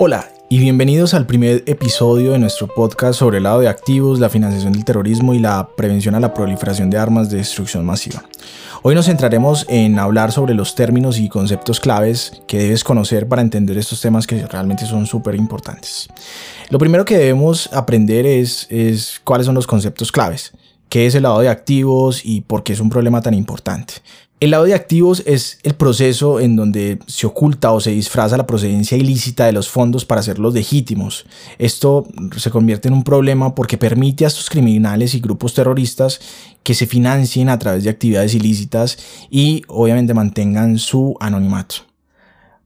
Hola 0.00 0.28
y 0.48 0.58
bienvenidos 0.58 1.14
al 1.14 1.26
primer 1.26 1.62
episodio 1.66 2.32
de 2.32 2.40
nuestro 2.40 2.66
podcast 2.66 3.20
sobre 3.20 3.36
el 3.36 3.44
lado 3.44 3.60
de 3.60 3.68
activos, 3.68 4.18
la 4.18 4.28
financiación 4.28 4.72
del 4.72 4.84
terrorismo 4.84 5.32
y 5.32 5.38
la 5.38 5.68
prevención 5.76 6.16
a 6.16 6.20
la 6.20 6.34
proliferación 6.34 6.90
de 6.90 6.98
armas 6.98 7.30
de 7.30 7.36
destrucción 7.36 7.86
masiva. 7.86 8.24
Hoy 8.82 8.96
nos 8.96 9.06
centraremos 9.06 9.64
en 9.68 10.00
hablar 10.00 10.32
sobre 10.32 10.54
los 10.54 10.74
términos 10.74 11.20
y 11.20 11.28
conceptos 11.28 11.78
claves 11.78 12.42
que 12.48 12.58
debes 12.58 12.82
conocer 12.82 13.28
para 13.28 13.42
entender 13.42 13.78
estos 13.78 14.00
temas 14.00 14.26
que 14.26 14.44
realmente 14.46 14.86
son 14.86 15.06
súper 15.06 15.36
importantes. 15.36 16.08
Lo 16.70 16.80
primero 16.80 17.04
que 17.04 17.16
debemos 17.16 17.72
aprender 17.72 18.26
es, 18.26 18.66
es 18.70 19.20
cuáles 19.22 19.46
son 19.46 19.54
los 19.54 19.68
conceptos 19.68 20.10
claves, 20.10 20.52
qué 20.88 21.06
es 21.06 21.14
el 21.14 21.22
lado 21.22 21.38
de 21.38 21.48
activos 21.48 22.24
y 22.24 22.40
por 22.40 22.64
qué 22.64 22.72
es 22.72 22.80
un 22.80 22.90
problema 22.90 23.20
tan 23.20 23.34
importante. 23.34 23.94
El 24.40 24.52
lado 24.52 24.64
de 24.64 24.74
activos 24.74 25.24
es 25.26 25.58
el 25.64 25.74
proceso 25.74 26.38
en 26.38 26.54
donde 26.54 27.00
se 27.08 27.26
oculta 27.26 27.72
o 27.72 27.80
se 27.80 27.90
disfraza 27.90 28.36
la 28.36 28.46
procedencia 28.46 28.96
ilícita 28.96 29.46
de 29.46 29.52
los 29.52 29.68
fondos 29.68 30.04
para 30.04 30.20
hacerlos 30.20 30.54
legítimos. 30.54 31.26
Esto 31.58 32.06
se 32.36 32.50
convierte 32.50 32.86
en 32.86 32.94
un 32.94 33.02
problema 33.02 33.56
porque 33.56 33.78
permite 33.78 34.24
a 34.24 34.28
estos 34.28 34.48
criminales 34.48 35.14
y 35.14 35.20
grupos 35.20 35.54
terroristas 35.54 36.20
que 36.62 36.74
se 36.74 36.86
financien 36.86 37.48
a 37.48 37.58
través 37.58 37.82
de 37.82 37.90
actividades 37.90 38.32
ilícitas 38.34 38.98
y 39.28 39.64
obviamente 39.66 40.14
mantengan 40.14 40.78
su 40.78 41.16
anonimato. 41.18 41.74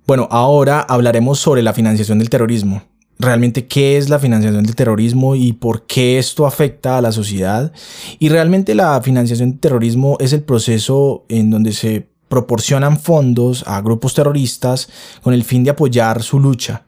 Bueno, 0.06 0.28
ahora 0.30 0.80
hablaremos 0.80 1.38
sobre 1.38 1.62
la 1.62 1.72
financiación 1.72 2.18
del 2.18 2.28
terrorismo 2.28 2.82
realmente 3.22 3.66
qué 3.66 3.96
es 3.96 4.08
la 4.08 4.18
financiación 4.18 4.64
del 4.64 4.74
terrorismo 4.74 5.34
y 5.34 5.52
por 5.52 5.86
qué 5.86 6.18
esto 6.18 6.46
afecta 6.46 6.98
a 6.98 7.00
la 7.00 7.12
sociedad. 7.12 7.72
Y 8.18 8.28
realmente 8.28 8.74
la 8.74 9.00
financiación 9.00 9.50
del 9.50 9.60
terrorismo 9.60 10.16
es 10.20 10.32
el 10.32 10.42
proceso 10.42 11.24
en 11.28 11.50
donde 11.50 11.72
se 11.72 12.12
proporcionan 12.28 12.98
fondos 12.98 13.62
a 13.66 13.82
grupos 13.82 14.14
terroristas 14.14 14.88
con 15.22 15.34
el 15.34 15.44
fin 15.44 15.64
de 15.64 15.70
apoyar 15.70 16.22
su 16.22 16.40
lucha. 16.40 16.84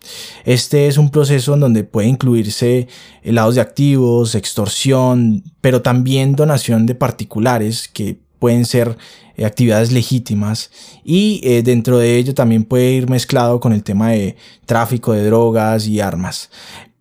Este 0.47 0.87
es 0.87 0.97
un 0.97 1.11
proceso 1.11 1.53
en 1.53 1.61
donde 1.61 1.85
puede 1.85 2.09
incluirse 2.09 2.89
lados 3.23 3.55
de 3.55 3.61
activos, 3.61 4.35
extorsión, 4.35 5.45
pero 5.61 5.83
también 5.83 6.35
donación 6.35 6.87
de 6.87 6.95
particulares 6.95 7.89
que 7.93 8.24
pueden 8.45 8.67
ser 8.67 8.99
eh, 9.39 9.47
actividades 9.47 9.91
legítimas 9.91 10.71
y 11.03 11.41
eh, 11.45 11.63
dentro 11.63 11.97
de 11.97 12.19
ello 12.19 12.35
también 12.35 12.65
puede 12.65 12.93
ir 12.93 13.09
mezclado 13.09 13.59
con 13.59 13.73
el 13.73 13.83
tema 13.83 14.11
de 14.11 14.37
tráfico 14.67 15.15
de 15.15 15.25
drogas 15.25 15.87
y 15.87 16.01
armas. 16.01 16.51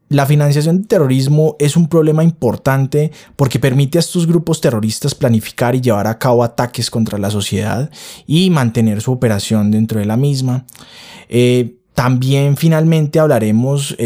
La 0.08 0.25
financiación 0.25 0.77
del 0.77 0.88
terrorismo 0.88 1.58
es 1.59 1.75
un 1.75 1.89
problema 1.89 2.23
importante 2.23 3.11
porque 3.36 3.59
permite 3.59 3.97
a 3.97 3.99
estos 3.99 4.25
grupos 4.25 4.61
terroristas 4.61 5.16
planificar 5.16 5.75
y 5.75 5.81
llevar 5.81 6.08
a 6.08 6.17
cabo 6.17 6.45
ataques 6.45 6.89
contra 6.89 7.17
la 7.17 7.30
sociedad 7.30 7.91
y 8.25 8.49
mantener 8.49 9.02
su 9.02 9.11
operación 9.11 9.69
dentro 9.69 9.99
de 9.99 10.05
la 10.05 10.16
misma. 10.16 10.66
Eh, 11.27 11.75
también 11.94 12.55
finalmente 12.55 13.19
hablaremos 13.19 13.97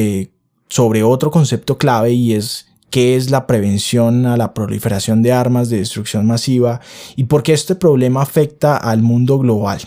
sobre 0.70 1.04
otro 1.04 1.30
concepto 1.30 1.78
clave 1.78 2.14
y 2.14 2.34
es 2.34 2.67
qué 2.90 3.16
es 3.16 3.30
la 3.30 3.48
prevención 3.48 4.26
a 4.26 4.38
la 4.38 4.54
proliferación 4.54 5.22
de 5.22 5.32
armas 5.32 5.70
de 5.70 5.78
destrucción 5.78 6.26
masiva 6.26 6.80
y 7.16 7.26
por 7.26 7.44
qué 7.44 7.54
este 7.54 7.76
problema 7.76 8.22
afecta 8.22 8.78
al 8.78 9.02
mundo 9.02 9.40
global. 9.40 9.82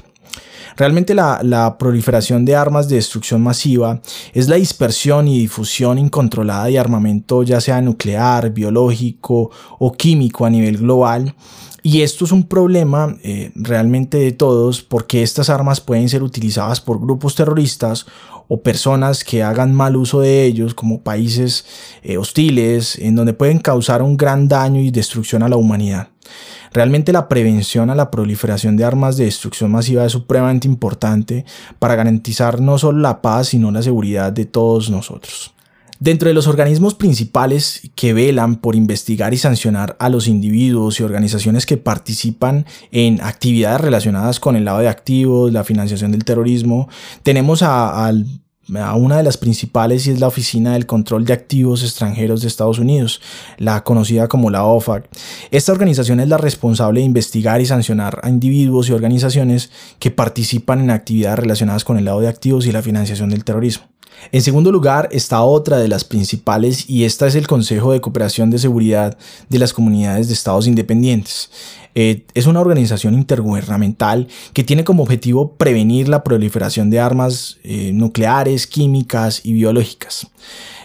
Realmente 0.81 1.13
la, 1.15 1.77
proliferación 1.79 2.47
de 2.47 2.57
armas 2.57 2.89
de 2.89 2.97
destrucción 2.97 3.43
masiva 3.43 4.01
es 4.33 4.49
la 4.49 4.57
dispersión 4.57 5.29
y 5.29 5.39
difusión 5.39 5.99
incontrolada 5.99 6.65
de 6.65 6.79
armamento 6.79 7.43
ya 7.43 7.61
sea 7.61 7.83
nuclear, 7.83 8.49
biológico 8.49 9.51
o 9.79 9.93
químico 9.93 10.47
a 10.47 10.51
nivel 10.51 10.79
global. 10.79 11.35
Y 11.83 12.01
esto 12.01 12.25
es 12.25 12.33
un 12.33 12.45
problema 12.45 13.15
eh, 13.23 13.53
realmente 13.57 14.17
de 14.17 14.33
todos 14.33 14.81
porque 14.81 15.23
estas 15.23 15.51
armas 15.51 15.83
pueden 15.83 16.09
ser 16.09 16.23
utilizadas 16.23 16.81
por 16.81 16.99
grupos 16.99 17.35
terroristas 17.35 18.07
o 18.49 18.63
personas 18.63 19.23
que 19.23 19.43
hagan 19.43 19.75
mal 19.75 19.97
uso 19.97 20.21
de 20.21 20.47
ellos 20.47 20.73
como 20.73 21.03
países 21.03 21.67
eh, 22.03 22.17
hostiles 22.17 22.97
en 22.99 23.17
donde 23.17 23.35
pueden 23.35 23.59
causar 23.59 24.03
un 24.03 24.17
gran 24.17 24.49
daño 24.49 24.81
y 24.81 24.91
destrucción 24.91 25.43
a 25.43 25.49
la 25.51 25.57
humanidad. 25.57 26.09
Realmente 26.73 27.13
la 27.13 27.29
prevención 27.29 27.91
a 27.91 27.97
la 27.97 28.13
proliferación 28.13 28.77
de 28.77 28.85
armas 28.85 29.17
de 29.17 29.25
destrucción 29.25 29.73
masiva 29.73 30.05
es 30.05 30.13
supremamente 30.13 30.69
importante 30.71 31.45
para 31.79 31.97
garantizar 31.97 32.61
no 32.61 32.79
solo 32.79 33.01
la 33.01 33.21
paz, 33.21 33.49
sino 33.49 33.71
la 33.71 33.83
seguridad 33.83 34.33
de 34.33 34.47
todos 34.47 34.91
nosotros. 34.91 35.55
Dentro 36.01 36.29
de 36.29 36.35
los 36.35 36.47
organismos 36.47 36.95
principales 36.95 37.91
que 37.95 38.15
velan 38.15 38.57
por 38.57 38.75
investigar 38.75 39.35
y 39.35 39.37
sancionar 39.37 39.97
a 39.99 40.09
los 40.09 40.29
individuos 40.29 40.99
y 40.99 41.03
organizaciones 41.03 41.67
que 41.67 41.77
participan 41.77 42.65
en 42.91 43.21
actividades 43.21 43.83
relacionadas 43.83 44.41
con 44.41 44.57
el 44.57 44.65
lado 44.65 44.79
de 44.79 44.89
activos, 44.89 45.53
la 45.53 45.63
financiación 45.63 46.13
del 46.13 46.25
terrorismo, 46.25 46.89
tenemos 47.23 47.63
a, 48.79 48.95
una 48.95 49.17
de 49.17 49.23
las 49.23 49.37
principales 49.37 50.07
y 50.07 50.11
es 50.11 50.21
la 50.21 50.29
Oficina 50.29 50.73
del 50.73 50.87
Control 50.87 51.25
de 51.25 51.33
Activos 51.33 51.83
Extranjeros 51.83 52.43
de 52.43 52.49
Estados 52.49 52.79
Unidos, 52.79 53.21
la 53.59 53.83
conocida 53.85 54.29
como 54.29 54.51
la 54.51 54.65
OFAC. 54.65 55.09
Esta 55.51 55.73
organización 55.73 56.21
es 56.21 56.29
la 56.29 56.39
responsable 56.39 57.01
de 57.01 57.07
investigar 57.07 57.61
y 57.61 57.67
sancionar 57.67 58.21
a 58.23 58.29
individuos 58.29 58.89
y 58.89 58.93
organizaciones 58.93 59.71
que 59.99 60.11
participan 60.11 60.81
en 60.81 60.91
actividades 60.91 61.41
relacionadas 61.41 61.85
con 61.85 61.99
el 61.99 62.05
lado 62.05 62.21
de 62.21 62.29
activos 62.29 62.67
y 62.67 62.73
la 62.73 62.83
financiación 62.83 63.31
del 63.31 63.45
terrorismo. 63.45 63.90
En 64.33 64.43
segundo 64.43 64.71
lugar 64.71 65.09
está 65.13 65.43
otra 65.43 65.79
de 65.79 65.89
las 65.89 66.05
principales 66.05 66.89
y 66.89 67.05
esta 67.05 67.27
es 67.27 67.35
el 67.35 67.47
Consejo 67.47 67.93
de 67.93 68.01
Cooperación 68.01 68.51
de 68.51 68.59
Seguridad 68.59 69.17
de 69.49 69.59
las 69.59 69.73
Comunidades 69.73 70.29
de 70.29 70.35
Estados 70.35 70.67
Independientes. 70.67 71.51
Eh, 71.95 72.25
es 72.35 72.47
una 72.47 72.61
organización 72.61 73.15
intergubernamental 73.15 74.29
que 74.53 74.63
tiene 74.63 74.85
como 74.85 75.03
objetivo 75.03 75.55
prevenir 75.55 76.09
la 76.09 76.23
proliferación 76.23 76.89
de 76.91 77.01
armas 77.01 77.59
eh, 77.65 77.91
nucleares, 77.93 78.67
químicas 78.67 79.41
y 79.45 79.53
biológicas. 79.53 80.29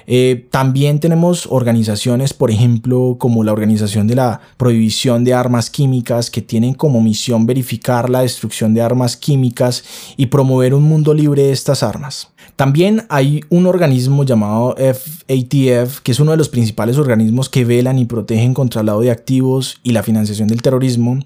Eh, 0.07 0.47
también 0.51 0.99
tenemos 0.99 1.47
organizaciones, 1.49 2.33
por 2.33 2.51
ejemplo, 2.51 3.15
como 3.19 3.43
la 3.43 3.53
Organización 3.53 4.07
de 4.07 4.15
la 4.15 4.41
Prohibición 4.57 5.23
de 5.23 5.33
Armas 5.33 5.69
Químicas, 5.69 6.29
que 6.29 6.41
tienen 6.41 6.73
como 6.73 7.01
misión 7.01 7.45
verificar 7.45 8.09
la 8.09 8.21
destrucción 8.21 8.73
de 8.73 8.81
armas 8.81 9.17
químicas 9.17 9.83
y 10.17 10.27
promover 10.27 10.73
un 10.73 10.83
mundo 10.83 11.13
libre 11.13 11.43
de 11.43 11.51
estas 11.51 11.83
armas. 11.83 12.29
También 12.55 13.05
hay 13.09 13.41
un 13.49 13.65
organismo 13.65 14.23
llamado 14.23 14.75
FATF, 14.77 15.99
que 16.01 16.11
es 16.11 16.19
uno 16.19 16.31
de 16.31 16.37
los 16.37 16.49
principales 16.49 16.97
organismos 16.97 17.49
que 17.49 17.65
velan 17.65 17.99
y 17.99 18.05
protegen 18.05 18.53
contra 18.53 18.81
el 18.81 18.87
lado 18.87 19.01
de 19.01 19.11
activos 19.11 19.79
y 19.83 19.91
la 19.91 20.03
financiación 20.03 20.47
del 20.47 20.61
terrorismo. 20.61 21.19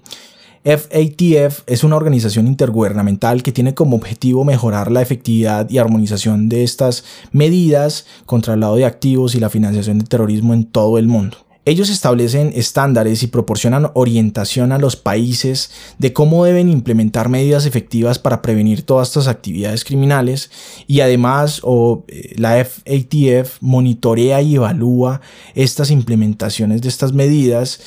FATF 0.64 1.62
es 1.66 1.84
una 1.84 1.96
organización 1.96 2.46
intergubernamental 2.46 3.42
que 3.42 3.52
tiene 3.52 3.74
como 3.74 3.96
objetivo 3.96 4.44
mejorar 4.44 4.90
la 4.90 5.00
efectividad 5.00 5.70
y 5.70 5.78
armonización 5.78 6.48
de 6.50 6.64
estas 6.64 7.04
medidas 7.32 8.06
contra 8.26 8.54
el 8.54 8.60
lado 8.60 8.76
de 8.76 8.84
activos 8.84 9.34
y 9.34 9.40
la 9.40 9.48
financiación 9.48 9.98
del 9.98 10.08
terrorismo 10.08 10.52
en 10.52 10.64
todo 10.64 10.98
el 10.98 11.08
mundo. 11.08 11.38
Ellos 11.66 11.90
establecen 11.90 12.52
estándares 12.54 13.22
y 13.22 13.26
proporcionan 13.26 13.90
orientación 13.94 14.72
a 14.72 14.78
los 14.78 14.96
países 14.96 15.70
de 15.98 16.12
cómo 16.12 16.44
deben 16.44 16.70
implementar 16.70 17.28
medidas 17.28 17.66
efectivas 17.66 18.18
para 18.18 18.40
prevenir 18.40 18.82
todas 18.82 19.08
estas 19.08 19.28
actividades 19.28 19.84
criminales 19.84 20.50
y 20.86 21.00
además 21.00 21.60
eh, 22.08 22.34
la 22.36 22.64
FATF 22.64 23.58
monitorea 23.60 24.40
y 24.40 24.56
evalúa 24.56 25.20
estas 25.54 25.90
implementaciones 25.90 26.80
de 26.80 26.88
estas 26.88 27.12
medidas 27.12 27.80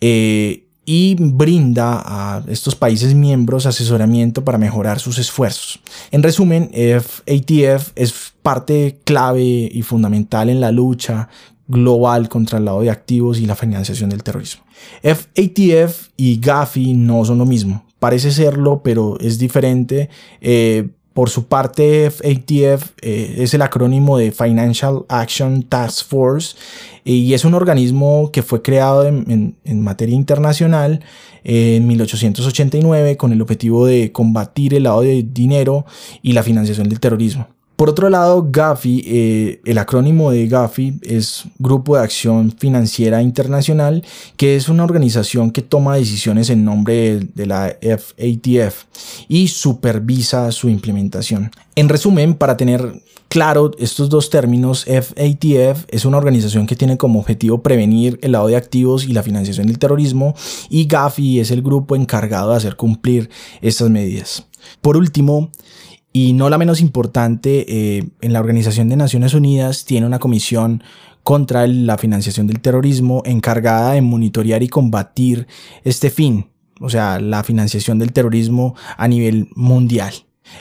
eh, 0.00 0.69
y 0.84 1.16
brinda 1.18 2.02
a 2.04 2.42
estos 2.48 2.74
países 2.74 3.14
miembros 3.14 3.66
asesoramiento 3.66 4.44
para 4.44 4.58
mejorar 4.58 4.98
sus 4.98 5.18
esfuerzos. 5.18 5.80
En 6.10 6.22
resumen, 6.22 6.70
FATF 6.72 7.92
es 7.94 8.32
parte 8.42 8.98
clave 9.04 9.70
y 9.72 9.82
fundamental 9.82 10.48
en 10.48 10.60
la 10.60 10.72
lucha 10.72 11.28
global 11.68 12.28
contra 12.28 12.58
el 12.58 12.64
lado 12.64 12.80
de 12.80 12.90
activos 12.90 13.38
y 13.38 13.46
la 13.46 13.54
financiación 13.54 14.10
del 14.10 14.22
terrorismo. 14.22 14.64
FATF 15.02 16.08
y 16.16 16.40
Gafi 16.40 16.94
no 16.94 17.24
son 17.24 17.38
lo 17.38 17.46
mismo. 17.46 17.84
Parece 17.98 18.32
serlo, 18.32 18.82
pero 18.82 19.18
es 19.20 19.38
diferente. 19.38 20.08
Eh, 20.40 20.88
por 21.12 21.28
su 21.28 21.46
parte, 21.46 22.10
FATF 22.10 22.90
eh, 23.02 23.34
es 23.38 23.52
el 23.54 23.62
acrónimo 23.62 24.16
de 24.16 24.30
Financial 24.30 25.04
Action 25.08 25.64
Task 25.64 26.06
Force 26.06 26.56
y 27.04 27.34
es 27.34 27.44
un 27.44 27.54
organismo 27.54 28.30
que 28.32 28.42
fue 28.42 28.62
creado 28.62 29.06
en, 29.06 29.56
en 29.64 29.82
materia 29.82 30.14
internacional 30.14 31.00
en 31.44 31.86
1889 31.86 33.16
con 33.16 33.32
el 33.32 33.42
objetivo 33.42 33.86
de 33.86 34.12
combatir 34.12 34.74
el 34.74 34.84
lado 34.84 35.00
de 35.02 35.22
dinero 35.22 35.84
y 36.22 36.32
la 36.32 36.42
financiación 36.42 36.88
del 36.88 37.00
terrorismo. 37.00 37.48
Por 37.80 37.88
otro 37.88 38.10
lado, 38.10 38.46
GAFI, 38.50 39.04
eh, 39.06 39.60
el 39.64 39.78
acrónimo 39.78 40.30
de 40.30 40.46
GAFI 40.48 41.00
es 41.00 41.44
Grupo 41.58 41.96
de 41.96 42.02
Acción 42.02 42.52
Financiera 42.52 43.22
Internacional, 43.22 44.04
que 44.36 44.54
es 44.54 44.68
una 44.68 44.84
organización 44.84 45.50
que 45.50 45.62
toma 45.62 45.96
decisiones 45.96 46.50
en 46.50 46.62
nombre 46.62 47.20
de, 47.20 47.46
la 47.46 47.74
FATF 47.80 48.84
y 49.28 49.48
supervisa 49.48 50.52
su 50.52 50.68
implementación. 50.68 51.52
En 51.74 51.88
resumen, 51.88 52.34
para 52.34 52.58
tener 52.58 53.00
claro 53.28 53.70
estos 53.78 54.10
dos 54.10 54.28
términos, 54.28 54.84
FATF 54.84 55.86
es 55.88 56.04
una 56.04 56.18
organización 56.18 56.66
que 56.66 56.76
tiene 56.76 56.98
como 56.98 57.18
objetivo 57.18 57.62
prevenir 57.62 58.18
el 58.20 58.32
lado 58.32 58.48
de 58.48 58.56
activos 58.56 59.06
y 59.06 59.14
la 59.14 59.22
financiación 59.22 59.68
del 59.68 59.78
terrorismo 59.78 60.34
y 60.68 60.86
GAFI 60.86 61.40
es 61.40 61.50
el 61.50 61.62
grupo 61.62 61.96
encargado 61.96 62.50
de 62.50 62.58
hacer 62.58 62.76
cumplir 62.76 63.30
estas 63.62 63.88
medidas. 63.88 64.44
Por 64.82 64.98
último, 64.98 65.50
Y 66.12 66.32
no 66.32 66.50
la 66.50 66.58
menos 66.58 66.80
importante, 66.80 67.98
eh, 67.98 68.08
en 68.20 68.32
la 68.32 68.40
Organización 68.40 68.88
de 68.88 68.96
Naciones 68.96 69.34
Unidas 69.34 69.84
tiene 69.84 70.06
una 70.06 70.18
comisión 70.18 70.82
contra 71.22 71.66
la 71.66 71.98
financiación 71.98 72.46
del 72.46 72.60
terrorismo 72.60 73.22
encargada 73.24 73.92
de 73.92 74.00
monitorear 74.00 74.62
y 74.62 74.68
combatir 74.68 75.46
este 75.84 76.10
fin, 76.10 76.50
o 76.80 76.88
sea, 76.90 77.20
la 77.20 77.44
financiación 77.44 77.98
del 77.98 78.12
terrorismo 78.12 78.74
a 78.96 79.06
nivel 79.06 79.48
mundial. 79.54 80.12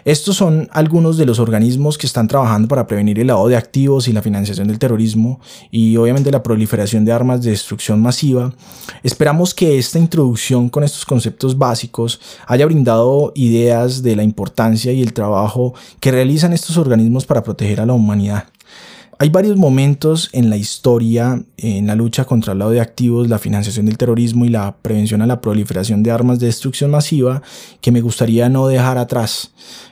Estos 0.06 0.36
son 0.36 0.69
algunos 0.71 1.18
de 1.18 1.25
los 1.25 1.39
organismos 1.39 1.97
que 1.97 2.07
están 2.07 2.27
trabajando 2.27 2.68
para 2.68 2.88
prevenir 2.88 3.19
el 3.19 3.27
lavado 3.27 3.47
de 3.47 3.57
activos 3.57 4.07
y 4.07 4.13
la 4.13 4.21
financiación 4.21 4.68
del 4.68 4.80
terrorismo 4.80 5.39
y 5.71 5.97
obviamente 5.97 6.31
la 6.31 6.44
proliferación 6.44 7.06
de 7.06 7.12
armas 7.12 7.41
de 7.41 7.51
destrucción 7.51 8.01
masiva. 8.01 8.53
Esperamos 9.03 9.53
que 9.53 9.77
esta 9.77 10.00
introducción 10.00 10.69
con 10.69 10.83
estos 10.83 11.06
conceptos 11.06 11.57
básicos 11.57 12.19
haya 12.47 12.65
brindado 12.65 13.31
ideas 13.36 14.01
de 14.01 14.15
la 14.15 14.24
importancia 14.24 14.91
y 14.91 15.01
el 15.01 15.13
trabajo 15.13 15.74
que 16.00 16.12
realizan 16.12 16.53
estos 16.53 16.77
organismos 16.77 17.25
para 17.25 17.44
proteger 17.44 17.81
a 17.81 17.86
la 17.86 17.94
humanidad. 17.94 18.45
Hay 19.21 19.27
varios 19.27 19.57
momentos 19.57 20.30
en 20.31 20.50
la 20.50 20.56
historia, 20.56 21.44
en 21.57 21.88
la 21.88 21.95
lucha 21.95 22.24
contra 22.24 22.54
el 22.54 22.60
lado 22.60 22.71
de 22.71 22.80
activos, 22.80 23.27
la 23.27 23.38
financiación 23.38 23.86
del 23.86 23.98
terrorismo 23.98 24.45
y 24.45 24.50
la 24.50 24.77
prevención 24.77 25.21
a 25.21 25.27
la 25.27 25.42
proliferación 25.42 26.04
de 26.04 26.12
armas 26.12 26.39
de 26.39 26.45
destrucción 26.45 26.89
masiva 26.89 27.42
que 27.81 27.92
me 27.92 28.00
gustaría 28.00 28.48
no 28.48 28.68
dejar 28.68 28.98
atrás. 28.98 29.51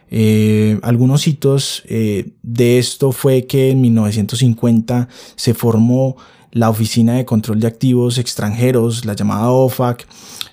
Eh, 0.10 0.80
algunos 0.82 1.28
hitos 1.28 1.84
eh, 1.88 2.30
de 2.42 2.80
esto 2.80 3.12
fue 3.12 3.46
que 3.48 3.72
en 3.72 3.82
1950 3.82 5.10
se 5.36 5.54
formó 5.54 6.16
la 6.52 6.70
Oficina 6.70 7.14
de 7.14 7.26
Control 7.26 7.60
de 7.60 7.68
Activos 7.68 8.18
Extranjeros, 8.18 9.06
la 9.06 9.14
llamada 9.14 9.52
OFAC, 9.52 10.08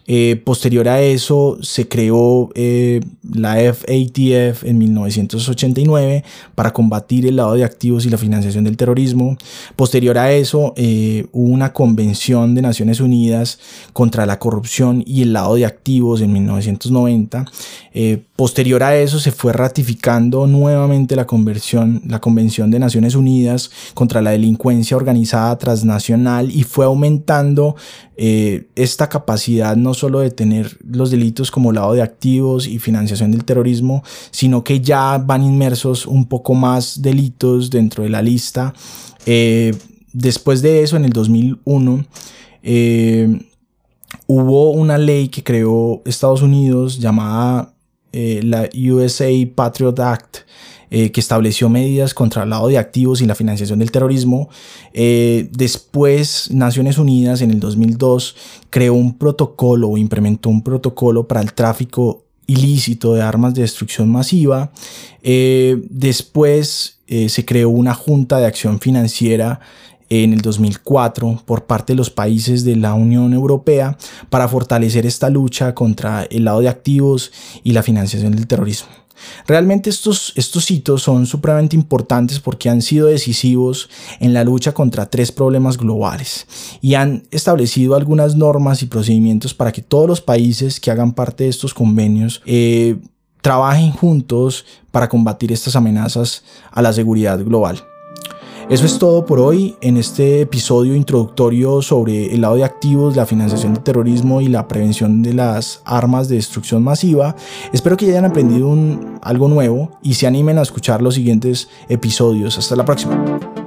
eh, 0.06 0.40
posterior 0.44 0.86
a 0.86 1.00
eso 1.00 1.56
se 1.62 1.88
creó 1.88 2.50
eh, 2.54 3.00
la 3.32 3.54
FATF 3.54 4.64
en 4.64 4.76
1989 4.76 6.24
para 6.54 6.74
combatir 6.74 7.26
el 7.26 7.36
lado 7.36 7.54
de 7.54 7.64
activos 7.64 8.04
y 8.04 8.10
la 8.10 8.18
financiación 8.18 8.64
del 8.64 8.76
terrorismo. 8.76 9.38
Posterior 9.76 10.18
a 10.18 10.30
eso 10.32 10.74
eh, 10.76 11.26
hubo 11.32 11.50
una 11.54 11.72
convención 11.72 12.54
de 12.54 12.60
Naciones 12.60 13.00
Unidas 13.00 13.58
contra 13.94 14.26
la 14.26 14.38
corrupción 14.38 15.02
y 15.06 15.22
el 15.22 15.32
lado 15.32 15.54
de 15.54 15.64
activos 15.64 16.20
en 16.20 16.32
1990. 16.34 17.46
Posterior 18.36 18.82
a 18.82 18.96
eso 18.96 19.20
se 19.20 19.30
fue 19.30 19.52
ratificando 19.52 20.46
nuevamente 20.46 21.14
la, 21.14 21.26
conversión, 21.26 22.02
la 22.06 22.20
Convención 22.20 22.70
de 22.70 22.80
Naciones 22.80 23.14
Unidas 23.14 23.70
contra 23.94 24.20
la 24.22 24.30
delincuencia 24.30 24.96
organizada 24.96 25.56
transnacional 25.56 26.50
y 26.50 26.64
fue 26.64 26.84
aumentando 26.84 27.76
esta 28.16 29.08
capacidad 29.08 29.76
no 29.76 29.92
solo 29.92 30.20
de 30.20 30.30
tener 30.30 30.78
los 30.88 31.10
delitos 31.10 31.50
como 31.50 31.72
lavado 31.72 31.94
de 31.94 32.02
activos 32.02 32.66
y 32.66 32.78
financiación 32.78 33.32
del 33.32 33.44
terrorismo, 33.44 34.02
sino 34.30 34.62
que 34.62 34.80
ya 34.80 35.18
van 35.18 35.42
inmersos 35.42 36.06
un 36.06 36.26
poco 36.26 36.54
más 36.54 37.02
delitos 37.02 37.70
dentro 37.70 38.04
de 38.04 38.10
la 38.10 38.22
lista. 38.22 38.72
Eh, 39.26 39.74
después 40.12 40.62
de 40.62 40.82
eso, 40.82 40.96
en 40.96 41.04
el 41.04 41.12
2001, 41.12 42.04
eh, 42.62 43.46
hubo 44.26 44.70
una 44.70 44.98
ley 44.98 45.28
que 45.28 45.42
creó 45.42 46.02
Estados 46.04 46.42
Unidos 46.42 46.98
llamada 46.98 47.73
eh, 48.16 48.42
la 48.44 48.68
USA 48.72 49.28
Patriot 49.56 49.98
Act, 49.98 50.36
eh, 50.88 51.10
que 51.10 51.18
estableció 51.18 51.68
medidas 51.68 52.14
contra 52.14 52.44
el 52.44 52.50
lado 52.50 52.68
de 52.68 52.78
activos 52.78 53.20
y 53.20 53.26
la 53.26 53.34
financiación 53.34 53.80
del 53.80 53.90
terrorismo. 53.90 54.48
Eh, 54.92 55.48
después, 55.50 56.48
Naciones 56.52 56.96
Unidas 56.98 57.42
en 57.42 57.50
el 57.50 57.58
2002 57.58 58.36
creó 58.70 58.94
un 58.94 59.18
protocolo 59.18 59.88
o 59.88 59.96
implementó 59.96 60.48
un 60.48 60.62
protocolo 60.62 61.26
para 61.26 61.40
el 61.40 61.54
tráfico 61.54 62.22
ilícito 62.46 63.14
de 63.14 63.22
armas 63.22 63.52
de 63.52 63.62
destrucción 63.62 64.08
masiva. 64.08 64.70
Después 65.22 67.00
se 67.08 67.44
creó 67.44 67.70
una 67.70 67.94
junta 67.94 68.38
de 68.38 68.46
acción 68.46 68.78
financiera 68.78 69.60
en 70.22 70.32
el 70.32 70.40
2004 70.42 71.42
por 71.44 71.64
parte 71.64 71.92
de 71.92 71.96
los 71.96 72.10
países 72.10 72.64
de 72.64 72.76
la 72.76 72.94
Unión 72.94 73.32
Europea 73.32 73.96
para 74.30 74.46
fortalecer 74.46 75.06
esta 75.06 75.30
lucha 75.30 75.74
contra 75.74 76.24
el 76.24 76.44
lado 76.44 76.60
de 76.60 76.68
activos 76.68 77.32
y 77.64 77.72
la 77.72 77.82
financiación 77.82 78.32
del 78.36 78.46
terrorismo. 78.46 78.88
Realmente 79.46 79.90
estos, 79.90 80.32
estos 80.36 80.70
hitos 80.70 81.02
son 81.02 81.26
supremamente 81.26 81.76
importantes 81.76 82.40
porque 82.40 82.68
han 82.68 82.82
sido 82.82 83.06
decisivos 83.06 83.88
en 84.20 84.34
la 84.34 84.44
lucha 84.44 84.72
contra 84.72 85.06
tres 85.06 85.32
problemas 85.32 85.78
globales 85.78 86.46
y 86.80 86.94
han 86.94 87.22
establecido 87.30 87.94
algunas 87.94 88.36
normas 88.36 88.82
y 88.82 88.86
procedimientos 88.86 89.54
para 89.54 89.72
que 89.72 89.82
todos 89.82 90.08
los 90.08 90.20
países 90.20 90.80
que 90.80 90.90
hagan 90.90 91.12
parte 91.12 91.44
de 91.44 91.50
estos 91.50 91.74
convenios 91.74 92.42
eh, 92.44 92.96
trabajen 93.40 93.92
juntos 93.92 94.64
para 94.90 95.08
combatir 95.08 95.52
estas 95.52 95.76
amenazas 95.76 96.44
a 96.70 96.82
la 96.82 96.92
seguridad 96.92 97.38
global. 97.44 97.84
Eso 98.70 98.86
es 98.86 98.98
todo 98.98 99.26
por 99.26 99.40
hoy 99.40 99.76
en 99.82 99.98
este 99.98 100.40
episodio 100.40 100.94
introductorio 100.94 101.82
sobre 101.82 102.32
el 102.32 102.40
lado 102.40 102.56
de 102.56 102.64
activos, 102.64 103.14
la 103.14 103.26
financiación 103.26 103.74
del 103.74 103.82
terrorismo 103.82 104.40
y 104.40 104.48
la 104.48 104.66
prevención 104.68 105.22
de 105.22 105.34
las 105.34 105.82
armas 105.84 106.28
de 106.28 106.36
destrucción 106.36 106.82
masiva. 106.82 107.36
Espero 107.74 107.96
que 107.96 108.06
hayan 108.06 108.24
aprendido 108.24 108.74
algo 109.20 109.48
nuevo 109.48 109.90
y 110.02 110.14
se 110.14 110.26
animen 110.26 110.56
a 110.58 110.62
escuchar 110.62 111.02
los 111.02 111.14
siguientes 111.14 111.68
episodios. 111.88 112.56
Hasta 112.56 112.74
la 112.74 112.86
próxima. 112.86 113.63